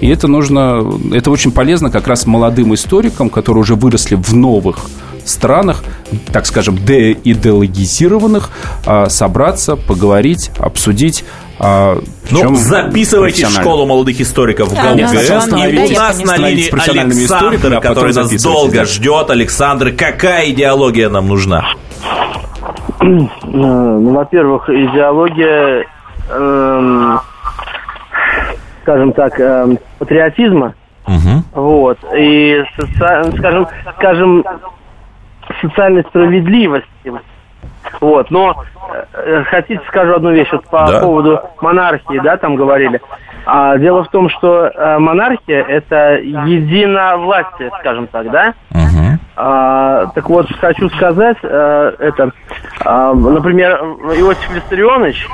[0.00, 4.86] И это нужно, это очень полезно как раз молодым историкам, которые уже выросли в новых
[5.24, 5.82] странах,
[6.32, 8.50] так скажем, деидеологизированных,
[8.86, 11.24] а, собраться, поговорить, обсудить.
[11.58, 11.98] А,
[12.30, 15.12] ну, записывайте школу молодых историков в да, ГАУГС.
[15.12, 19.30] И у нас на линии Александр, который нас долго ждет.
[19.30, 21.64] Александр, какая идеология нам нужна?
[23.00, 25.86] Ну, во-первых, идеология
[26.28, 27.20] эм,
[28.82, 30.74] скажем так, э, патриотизма.
[31.06, 31.62] Угу.
[31.62, 31.98] Вот.
[32.16, 33.36] И, соци...
[33.38, 34.44] скажем, скажем,
[35.60, 37.12] социальной справедливости.
[38.00, 38.64] Вот, но
[39.14, 41.00] э, хотите скажу одну вещь вот по да.
[41.00, 43.00] поводу монархии, да, там говорили.
[43.46, 48.54] А, дело в том, что э, монархия это единовластие, скажем так, да.
[48.72, 49.18] Угу.
[49.36, 52.32] А, так вот, хочу сказать, э, это,
[52.84, 53.76] э, например,
[54.16, 55.28] Иосиф Виссарионович,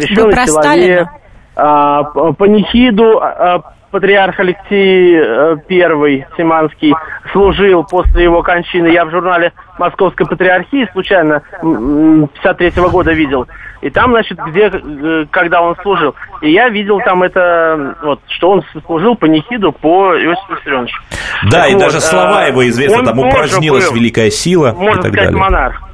[0.00, 1.08] решил человек.
[1.56, 6.94] А, панихиду а, патриарх Алексей э, I Симанский
[7.32, 8.88] служил после его кончины.
[8.88, 13.46] Я в журнале Московской Патриархии случайно 53 -го года видел.
[13.82, 16.14] И там, значит, где, э, когда он служил.
[16.42, 21.02] И я видел там это, вот, что он служил панихиду по Иосифу Виссарионовичу.
[21.50, 25.02] Да, так и вот, даже слова его известны, там упразднилась был, великая сила можно и
[25.02, 25.40] так сказать, далее.
[25.40, 25.89] монарх.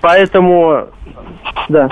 [0.00, 0.88] Поэтому
[1.68, 1.88] да.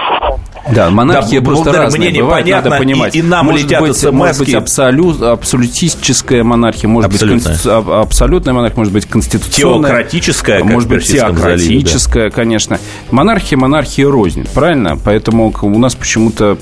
[0.73, 3.15] Да, монархия да, просто разная мне бывает, надо понимать.
[3.15, 7.53] И, и нам может летят быть, может быть абсолют, абсолютистическая монархия, может абсолютная.
[7.53, 9.91] быть конститу, абсолютная монархия, может быть конституционная.
[9.91, 12.35] Теократическая, может быть теократическая, заливе, да.
[12.35, 12.79] конечно.
[13.11, 14.97] Монархия, монархия рознь, правильно?
[14.97, 16.59] Поэтому у нас почему-то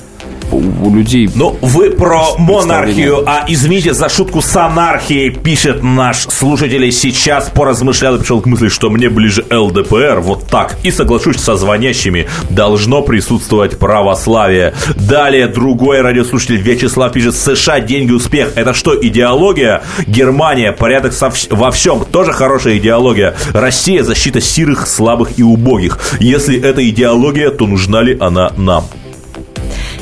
[0.51, 1.29] у людей...
[1.33, 8.15] Ну, вы про монархию, а извините за шутку с анархией, пишет наш слушатель сейчас поразмышлял
[8.15, 10.77] и пришел к мысли, что мне ближе ЛДПР, вот так.
[10.83, 14.73] И соглашусь со звонящими, должно присутствовать православие.
[14.95, 18.53] Далее другой радиослушатель Вячеслав пишет, США, деньги, успех.
[18.55, 19.83] Это что, идеология?
[20.07, 21.13] Германия, порядок
[21.49, 22.05] во всем.
[22.05, 23.35] Тоже хорошая идеология.
[23.53, 25.99] Россия, защита сирых, слабых и убогих.
[26.19, 28.85] Если это идеология, то нужна ли она нам?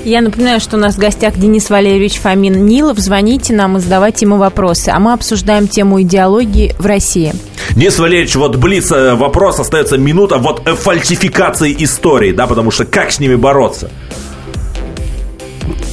[0.06, 3.00] Я напоминаю, что у нас в гостях Денис Валерьевич Фомин Нилов.
[3.00, 4.90] Звоните нам и задавайте ему вопросы.
[4.90, 7.34] А мы обсуждаем тему идеологии в России.
[7.72, 10.40] Денис Валерьевич, вот Блиц, э, вопрос, остается минута.
[10.40, 13.90] Вот э, фальсификации истории, да, потому что как с ними бороться?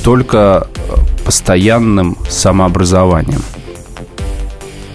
[0.03, 3.43] Только э, постоянным самообразованием.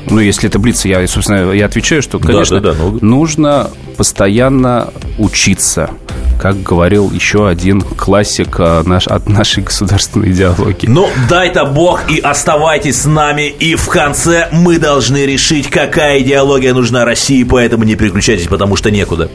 [0.10, 3.00] Ну, если это Блиц, я, собственно, я отвечаю, что, конечно, да, да, да, ну...
[3.00, 5.92] нужно постоянно учиться–
[6.40, 10.88] как говорил еще один классик э, наш, от нашей государственной идеологии.
[10.88, 13.44] Ну, дай-то бог и оставайтесь с нами.
[13.44, 18.92] И в конце мы должны решить, какая идеология нужна России, поэтому не переключайтесь, потому что
[18.92, 19.30] некуда.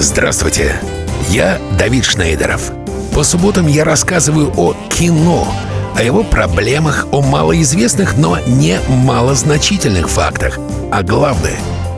[0.00, 0.76] Здравствуйте,
[1.30, 2.72] я Давид Шнейдеров.
[3.14, 5.48] По субботам я рассказываю о кино,
[5.96, 10.58] о его проблемах, о малоизвестных, но не малозначительных фактах.
[10.92, 11.56] А главное–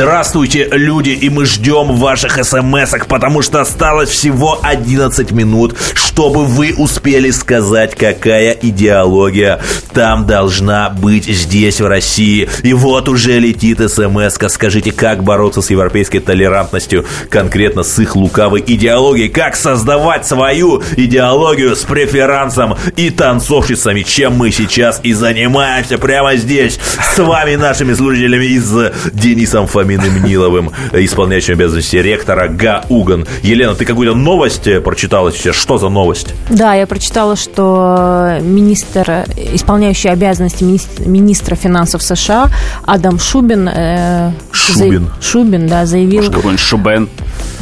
[0.00, 6.72] Здравствуйте, люди, и мы ждем ваших смс потому что осталось всего 11 минут, чтобы вы
[6.74, 9.60] успели сказать, какая идеология
[9.92, 12.48] там должна быть здесь, в России.
[12.62, 14.48] И вот уже летит смс -ка.
[14.48, 21.76] Скажите, как бороться с европейской толерантностью, конкретно с их лукавой идеологией, как создавать свою идеологию
[21.76, 26.80] с преферансом и танцовщицами, чем мы сейчас и занимаемся прямо здесь,
[27.14, 33.26] с вами, нашими слушателями, и с Денисом Фоминым Фоминым Ниловым, исполняющим обязанности ректора ГА УГАН.
[33.42, 35.56] Елена, ты какую-то новость э, прочитала сейчас?
[35.56, 36.28] Что за новость?
[36.48, 42.50] Да, я прочитала, что министр, исполняющий обязанности министра, министра финансов США
[42.86, 43.68] Адам Шубин...
[43.68, 45.10] Э, Шубин.
[45.20, 46.18] За, Шубин, да, заявил...
[46.18, 47.08] Может, какой-нибудь Шубен?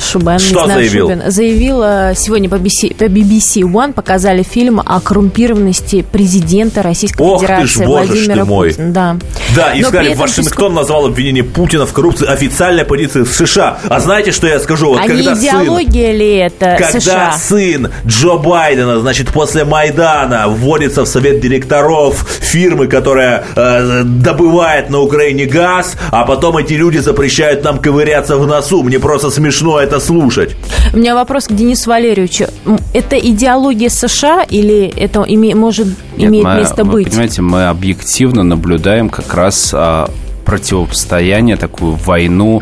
[0.05, 1.09] Шубен, Что знаю, заявил?
[1.09, 1.81] Шубин, заявил
[2.15, 7.85] сегодня по BBC, по BBC One показали фильм о коррумпированности президента Российской Ох Федерации ты
[7.85, 8.69] ж, боже Владимира ты мой.
[8.69, 8.93] Путина.
[8.93, 9.17] Да.
[9.55, 13.79] Да, и Но сказали, Вашингтон назвал обвинение Путина в коррупции официальной позицией в США.
[13.89, 14.89] А знаете, что я скажу?
[14.89, 17.33] Вот а когда не идеология сын, ли это Когда США?
[17.33, 25.01] сын Джо Байдена, значит, после Майдана вводится в совет директоров фирмы, которая э, добывает на
[25.01, 28.83] Украине газ, а потом эти люди запрещают нам ковыряться в носу.
[28.83, 30.57] Мне просто смешно это слушать.
[30.93, 32.47] У меня вопрос к Денису Валерьевичу.
[32.93, 37.11] Это идеология США или это име, может Нет, имеет мы, место мы, быть?
[37.11, 40.11] Понимаете, мы объективно наблюдаем как раз а,
[40.45, 42.61] противостояние, такую войну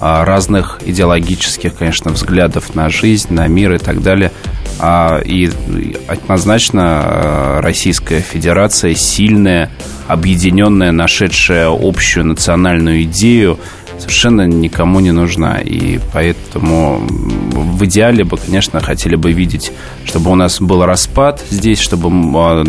[0.00, 4.32] а, разных идеологических, конечно, взглядов на жизнь, на мир и так далее.
[4.80, 5.50] А, и
[6.08, 9.70] однозначно Российская Федерация сильная,
[10.08, 13.58] объединенная, нашедшая общую национальную идею,
[13.98, 15.58] совершенно никому не нужна.
[15.58, 17.00] И поэтому
[17.52, 19.72] в идеале бы, конечно, хотели бы видеть,
[20.04, 22.64] чтобы у нас был распад здесь, чтобы а,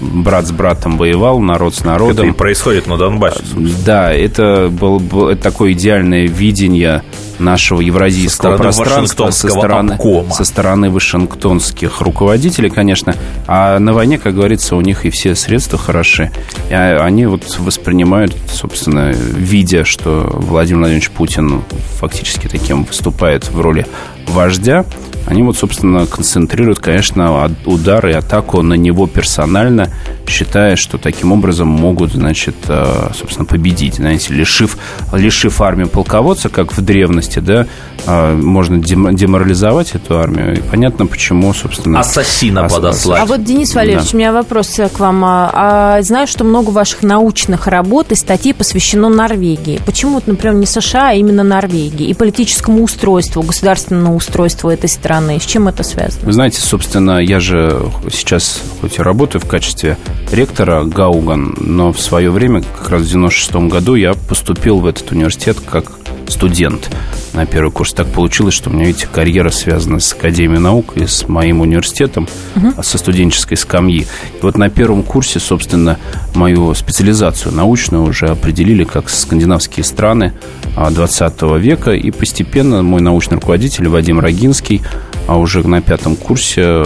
[0.00, 2.26] брат с братом воевал, народ с народом.
[2.26, 3.42] Это и происходит на Донбассе.
[3.84, 7.02] Да, это было бы такое идеальное видение
[7.42, 9.98] нашего евразийского со пространства со стороны,
[10.32, 13.14] со стороны вашингтонских руководителей, конечно.
[13.46, 16.30] А на войне, как говорится, у них и все средства хороши.
[16.70, 21.62] И они вот воспринимают, собственно, видя, что Владимир Владимирович Путин
[21.98, 23.86] фактически таким выступает в роли
[24.26, 24.84] вождя,
[25.32, 29.88] они вот, собственно, концентрируют, конечно, удар и атаку на него персонально,
[30.26, 33.94] считая, что таким образом могут, значит, э, собственно, победить.
[33.94, 34.76] Знаете, лишив,
[35.12, 37.66] лишив армию полководца, как в древности, да,
[38.06, 40.58] э, можно деморализовать эту армию.
[40.58, 42.00] И понятно, почему, собственно...
[42.00, 43.22] Ассасина ас- подослать.
[43.22, 44.16] А вот, Денис Валерьевич, да.
[44.16, 45.22] у меня вопрос к вам.
[45.24, 49.80] А, знаю, что много ваших научных работ и статей посвящено Норвегии.
[49.86, 55.21] Почему, вот, например, не США, а именно Норвегии и политическому устройству, государственному устройству этой страны?
[55.22, 55.40] Страны.
[55.40, 56.24] С чем это связано?
[56.24, 59.96] Вы знаете, собственно, я же сейчас хоть и работаю в качестве
[60.30, 65.10] ректора Гауган, но в свое время, как раз в 96 году, я поступил в этот
[65.12, 66.90] университет как студент
[67.32, 67.92] на первый курс.
[67.92, 72.28] Так получилось, что у меня, видите, карьера связана с Академией наук и с моим университетом,
[72.56, 72.82] угу.
[72.82, 74.02] со студенческой скамьи.
[74.02, 75.98] И вот на первом курсе, собственно,
[76.34, 80.32] мою специализацию научную уже определили как скандинавские страны
[80.76, 81.92] 20 а, века.
[81.92, 84.82] И постепенно мой научный руководитель Вадим Рогинский
[85.26, 86.84] а уже на пятом курсе, э,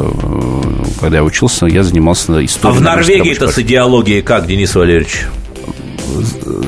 [1.01, 2.76] когда я учился, я занимался историей.
[2.76, 5.26] А в Норвегии это с идеологией как, Денис Валерьевич?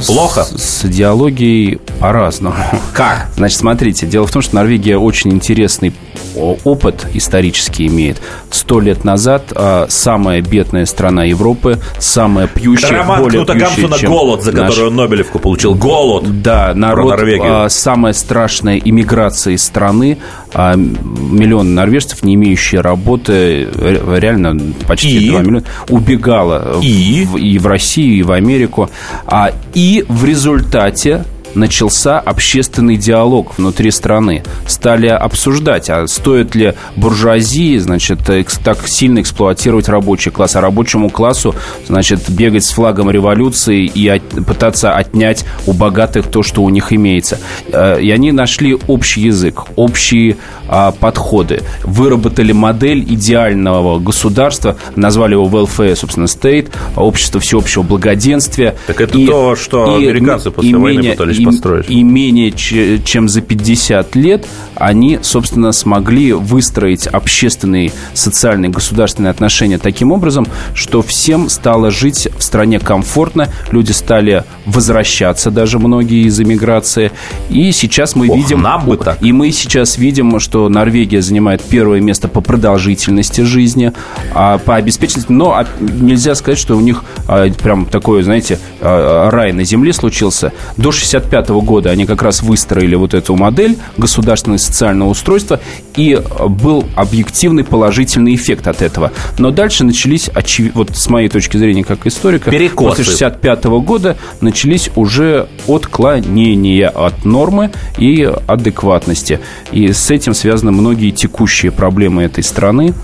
[0.07, 0.45] Плохо?
[0.45, 2.57] С, с идеологией по-разному.
[2.93, 3.29] Как?
[3.37, 5.93] Значит, смотрите, дело в том, что Норвегия очень интересный
[6.37, 8.21] опыт исторический имеет.
[8.51, 14.11] Сто лет назад а, самая бедная страна Европы, самая пьющая, Роман более Кнута пьющая, чем
[14.11, 14.71] голод, за наш...
[14.71, 15.75] который он Нобелевку получил.
[15.75, 16.43] Голод.
[16.43, 20.19] Да, народ, а, самая страшная иммиграция из страны,
[20.55, 25.31] а, миллион норвежцев, не имеющие работы, реально почти и?
[25.31, 27.25] 2 миллиона, убегала и?
[27.25, 28.91] В, и в Россию, и в Америку.
[29.31, 31.25] А, и в результате
[31.55, 34.43] начался общественный диалог внутри страны.
[34.67, 38.21] Стали обсуждать, а стоит ли буржуазии, значит,
[38.65, 41.55] так сильно эксплуатировать рабочий класс, а рабочему классу,
[41.87, 46.93] значит, бегать с флагом революции и от, пытаться отнять у богатых то, что у них
[46.93, 47.39] имеется.
[47.73, 50.37] Э, и они нашли общий язык, общие
[50.69, 58.77] а, подходы, выработали модель идеального государства, назвали его welfare, собственно, state, общество всеобщего благоденствия.
[58.87, 61.91] Так это и, то, что и, американцы после и войны менее, пытались и, построить.
[61.91, 70.13] И менее чем за 50 лет они, собственно, смогли выстроить общественные, социальные, государственные отношения таким
[70.13, 77.11] образом, что всем стало жить в стране комфортно, люди стали возвращаться, даже многие из эмиграции.
[77.49, 78.63] И сейчас мы Ох, видим...
[78.63, 79.23] Нам бы так.
[79.23, 83.93] И мы сейчас видим, что Норвегия занимает первое место по продолжительности жизни,
[84.33, 89.53] а по обеспеченности, но нельзя сказать, что у них а, прям такой, знаете, а, рай
[89.53, 90.53] на земле случился.
[90.77, 91.28] До 65
[91.61, 95.61] года они как раз выстроили вот эту модель государственного социального устройства,
[95.97, 99.13] и был объективный положительный эффект от этого.
[99.39, 100.31] Но дальше начались,
[100.75, 102.89] вот с моей точки зрения как историка, Перекосы.
[102.89, 109.41] после 65 года начались уже отклонения от нормы и адекватности.
[109.73, 112.95] И с этим связаны многие текущие проблемы этой страны,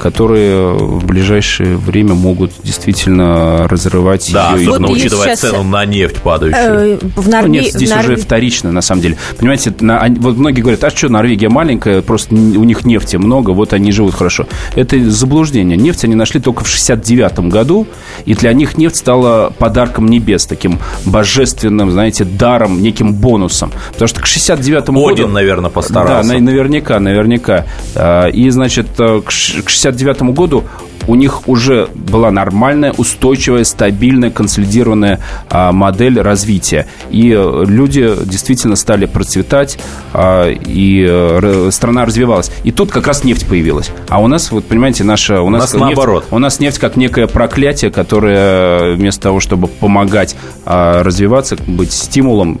[0.00, 5.40] которые в ближайшее время могут действительно разрывать да, ее особенно вот учитывая сейчас...
[5.40, 6.94] цену на нефть падающую.
[6.94, 7.46] Э, в Норве...
[7.46, 8.14] ну, нет, здесь Норве...
[8.14, 9.16] уже вторично, на самом деле.
[9.38, 10.06] Понимаете, на...
[10.18, 14.14] вот многие говорят, а что, Норвегия маленькая, просто у них нефти много, вот они живут
[14.14, 14.46] хорошо.
[14.74, 15.76] Это заблуждение.
[15.76, 17.86] Нефть они нашли только в 69 году,
[18.24, 23.72] и для них нефть стала подарком небес, таким божественным, знаете, даром, неким бонусом.
[23.92, 25.08] Потому что к 69 году...
[25.08, 26.32] Один, наверное, постарался.
[26.32, 27.66] Да, наверняка, наверняка.
[27.94, 29.20] А, и, значит, э,
[29.68, 30.64] к 69 году
[31.06, 35.20] у них уже была нормальная, устойчивая, стабильная, консолидированная
[35.50, 36.86] а, модель развития.
[37.10, 39.78] И э, люди действительно стали процветать,
[40.12, 42.50] а, и а, страна развивалась.
[42.64, 43.90] И тут как раз нефть появилась.
[44.08, 45.40] А у нас, вот понимаете, наша...
[45.40, 46.24] У нас, у нас нефть, наоборот.
[46.30, 52.60] У нас нефть как некое проклятие, которое вместо того, чтобы помогать а, развиваться, быть стимулом,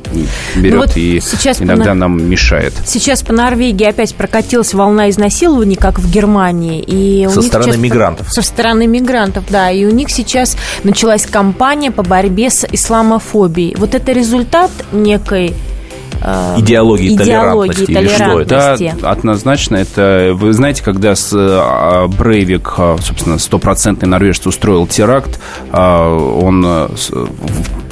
[0.56, 1.94] берет ну вот и иногда по...
[1.94, 2.72] нам мешает.
[2.86, 6.82] Сейчас по Норвегии опять прокатилась волна изнасилований, как в Германии.
[6.86, 7.82] И Со стороны сейчас...
[7.82, 9.70] мигрантов со стороны мигрантов, да.
[9.70, 13.74] И у них сейчас началась кампания по борьбе с исламофобией.
[13.76, 15.54] Вот это результат некой
[16.22, 17.94] э, идеологии, идеологии толерантности.
[17.94, 18.94] толерантности.
[19.00, 19.76] Да, однозначно.
[19.76, 25.40] Это, вы знаете, когда с, а, Брейвик, а, собственно, стопроцентный норвежец устроил теракт,
[25.72, 26.66] он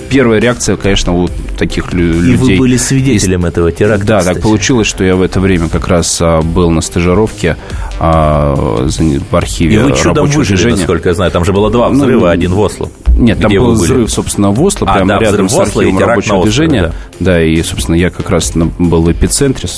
[0.08, 1.28] первая реакция, конечно, у
[1.58, 2.34] таких людей...
[2.34, 4.34] И вы были свидетелем и, этого теракта, Да, кстати.
[4.34, 7.56] так получилось, что я в это время как раз а, был на стажировке
[7.98, 10.76] а, в архиве И вы чудом выжили, движения.
[10.76, 11.30] насколько я знаю.
[11.30, 12.90] Там же было два ну, взрыва, ну, один в Осло.
[13.16, 16.82] Нет, там был взрыв, собственно, в Осло, а, прямо да, рядом с архивом рабочего движения.
[16.82, 16.92] Да.
[17.20, 19.68] да, и, собственно, я как раз был в эпицентре,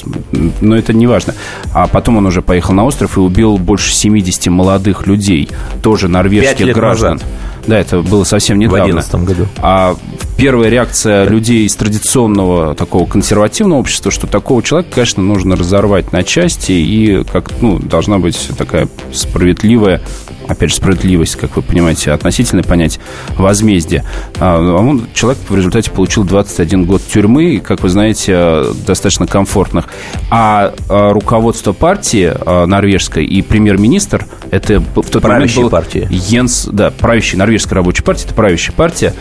[0.61, 1.35] но это не важно.
[1.73, 5.49] А потом он уже поехал на остров и убил больше 70 молодых людей,
[5.83, 7.15] тоже норвежских граждан.
[7.15, 7.29] Назад.
[7.69, 8.85] Да, это было совсем недавно.
[8.85, 9.49] В 2011 году.
[9.59, 9.95] А
[10.39, 16.23] первая реакция людей из традиционного такого консервативного общества, что такого человека, конечно, нужно разорвать на
[16.23, 20.01] части, и как, ну, должна быть такая справедливая
[20.49, 23.03] опять же, справедливость, как вы понимаете, относительное понятие
[23.37, 24.05] возмездия.
[24.41, 29.89] А он, человек в результате получил 21 год тюрьмы, как вы знаете, достаточно комфортных.
[30.31, 36.09] А, а руководство партии а, норвежской и премьер-министр, это в тот правящая момент был партия.
[36.11, 39.15] Йенс, да, правящая норвежская рабочая партия, это правящая партия,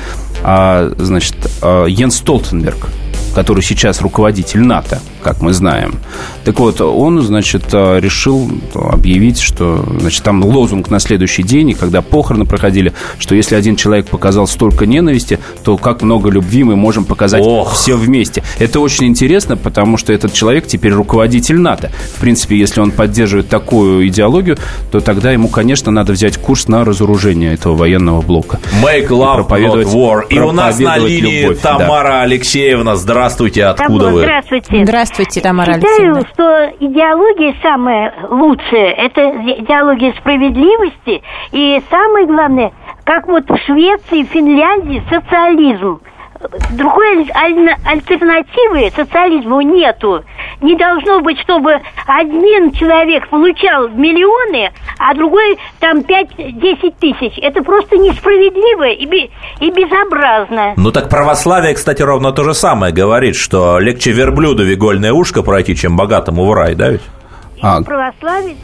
[0.44, 2.88] а, значит, Йенс Столтенберг,
[3.36, 5.96] который сейчас руководитель НАТО, как мы знаем.
[6.46, 11.74] Так вот, он, значит, э, решил объявить, что, значит, там лозунг на следующий день, и
[11.74, 16.78] когда похороны проходили, что если один человек показал столько ненависти, то как много любви мы
[16.78, 17.74] можем показать Ох.
[17.74, 18.42] все вместе.
[18.58, 21.92] Это очень интересно, потому что этот человек теперь руководитель НАТО.
[22.16, 24.58] В принципе, если он поддерживает такую идеологию,
[24.92, 28.62] то тогда ему, конечно, надо взять курс на разоружение этого военного блока.
[28.82, 30.22] Make love, not war.
[30.30, 31.60] И у нас на линии любовь.
[31.60, 32.22] Тамара да.
[32.22, 32.96] Алексеевна.
[32.96, 34.22] Здравствуйте, откуда Алло, вы?
[34.22, 34.86] Здравствуйте.
[34.86, 36.22] Здравствуйте, Тамара Считаю, Алексеевна.
[36.34, 39.22] что идеология самая лучшая, это
[39.60, 41.24] идеология справедливости.
[41.52, 42.72] И самое главное,
[43.04, 46.02] как вот в Швеции, Финляндии социализм–
[46.72, 47.30] другой
[47.86, 50.24] альтернативы социализму нету.
[50.62, 57.38] Не должно быть, чтобы один человек получал миллионы, а другой там 5-10 тысяч.
[57.42, 60.74] Это просто несправедливо и, би, и безобразно.
[60.78, 65.44] Ну так православие, кстати, ровно то же самое говорит, что легче верблюду в игольное ушко
[65.44, 67.02] пройти, чем богатому в рай, да ведь?
[67.62, 67.82] А...
[67.82, 68.56] Православие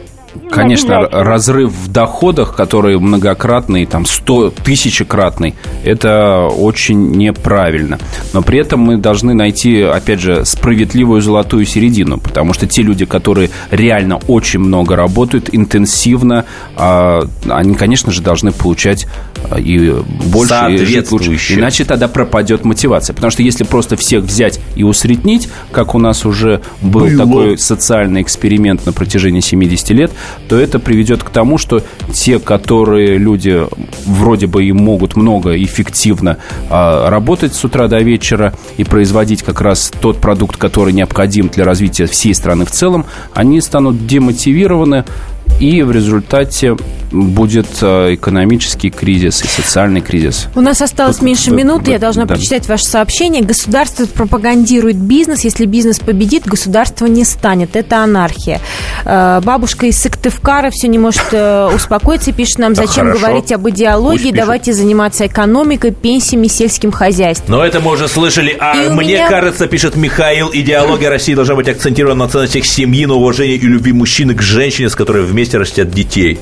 [0.49, 7.99] Конечно, разрыв в доходах, который многократный, там, сто тысячекратный, это очень неправильно.
[8.34, 13.05] Но при этом мы должны найти, опять же, справедливую золотую середину, потому что те люди,
[13.05, 19.07] которые реально очень много работают, интенсивно, а, они, конечно же, должны получать
[19.49, 19.91] а, и
[20.25, 21.55] больше, и жить лучше.
[21.55, 23.13] Иначе тогда пропадет мотивация.
[23.13, 27.17] Потому что если просто всех взять и усреднить, как у нас уже был Было.
[27.17, 30.11] такой социальный эксперимент на протяжении 70 лет,
[30.47, 31.82] то это приведет к тому, что
[32.13, 33.65] те, которые люди
[34.05, 36.38] вроде бы и могут много эффективно
[36.69, 41.65] а, работать с утра до вечера и производить как раз тот продукт, который необходим для
[41.65, 45.05] развития всей страны в целом, они станут демотивированы,
[45.60, 46.76] и в результате
[47.14, 50.48] будет э, экономический кризис и социальный кризис.
[50.56, 52.34] У нас осталось Тут, меньше минуты, я должна да.
[52.34, 53.44] прочитать ваше сообщение.
[53.44, 57.76] Государство пропагандирует бизнес, если бизнес победит, государство не станет.
[57.76, 58.60] Это анархия.
[59.06, 63.20] Э, бабушка из Сыктывкара все не может э, успокоиться пишет нам, зачем Хорошо.
[63.20, 67.58] говорить об идеологии, давайте заниматься экономикой, пенсиями, сельским хозяйством.
[67.58, 68.58] Но это мы уже слышали.
[68.60, 69.30] А и мне меня...
[69.30, 73.94] кажется, пишет Михаил, идеология России должна быть акцентирована на ценностях семьи, на уважении и любви
[73.94, 76.39] мужчины к женщине, с которой вместе растят детей.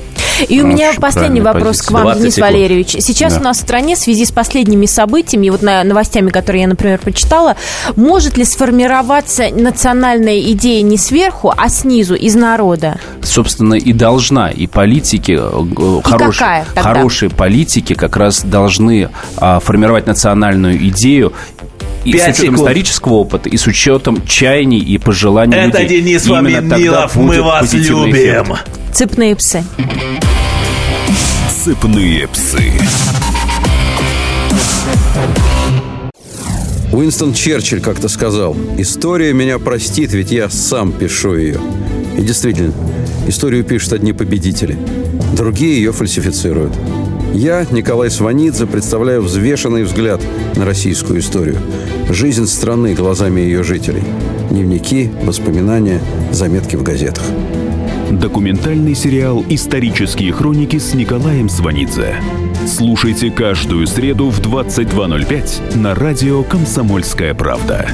[0.48, 1.88] И у меня последний вопрос позиция.
[1.88, 2.52] к вам, Денис секунд.
[2.52, 2.96] Валерьевич.
[3.00, 3.40] Сейчас да.
[3.40, 6.98] у нас в стране в связи с последними событиями, вот на новостями, которые я, например,
[6.98, 7.56] прочитала,
[7.96, 12.98] может ли сформироваться национальная идея не сверху, а снизу, из народа?
[13.22, 14.50] Собственно, и должна.
[14.50, 21.32] И политики, э, и хорошие, хорошие политики как раз должны а, формировать национальную идею
[22.04, 22.58] и с учетом секунд.
[22.58, 26.02] исторического опыта, и с учетом чаяний и пожеланий Это людей.
[26.02, 28.12] Денис Ваминилов, мы вас любим.
[28.12, 28.70] Эффект.
[28.92, 29.64] Цепные псы.
[31.64, 32.72] Цепные псы.
[36.92, 41.58] Уинстон Черчилль как-то сказал, «История меня простит, ведь я сам пишу ее».
[42.18, 42.74] И действительно,
[43.26, 44.76] историю пишут одни победители,
[45.34, 46.74] другие ее фальсифицируют.
[47.34, 50.20] Я, Николай Сванидзе, представляю взвешенный взгляд
[50.54, 51.58] на российскую историю.
[52.10, 54.02] Жизнь страны глазами ее жителей.
[54.50, 57.24] Дневники, воспоминания, заметки в газетах.
[58.10, 62.16] Документальный сериал «Исторические хроники» с Николаем Сванидзе.
[62.66, 67.88] Слушайте каждую среду в 22.05 на радио «Комсомольская правда».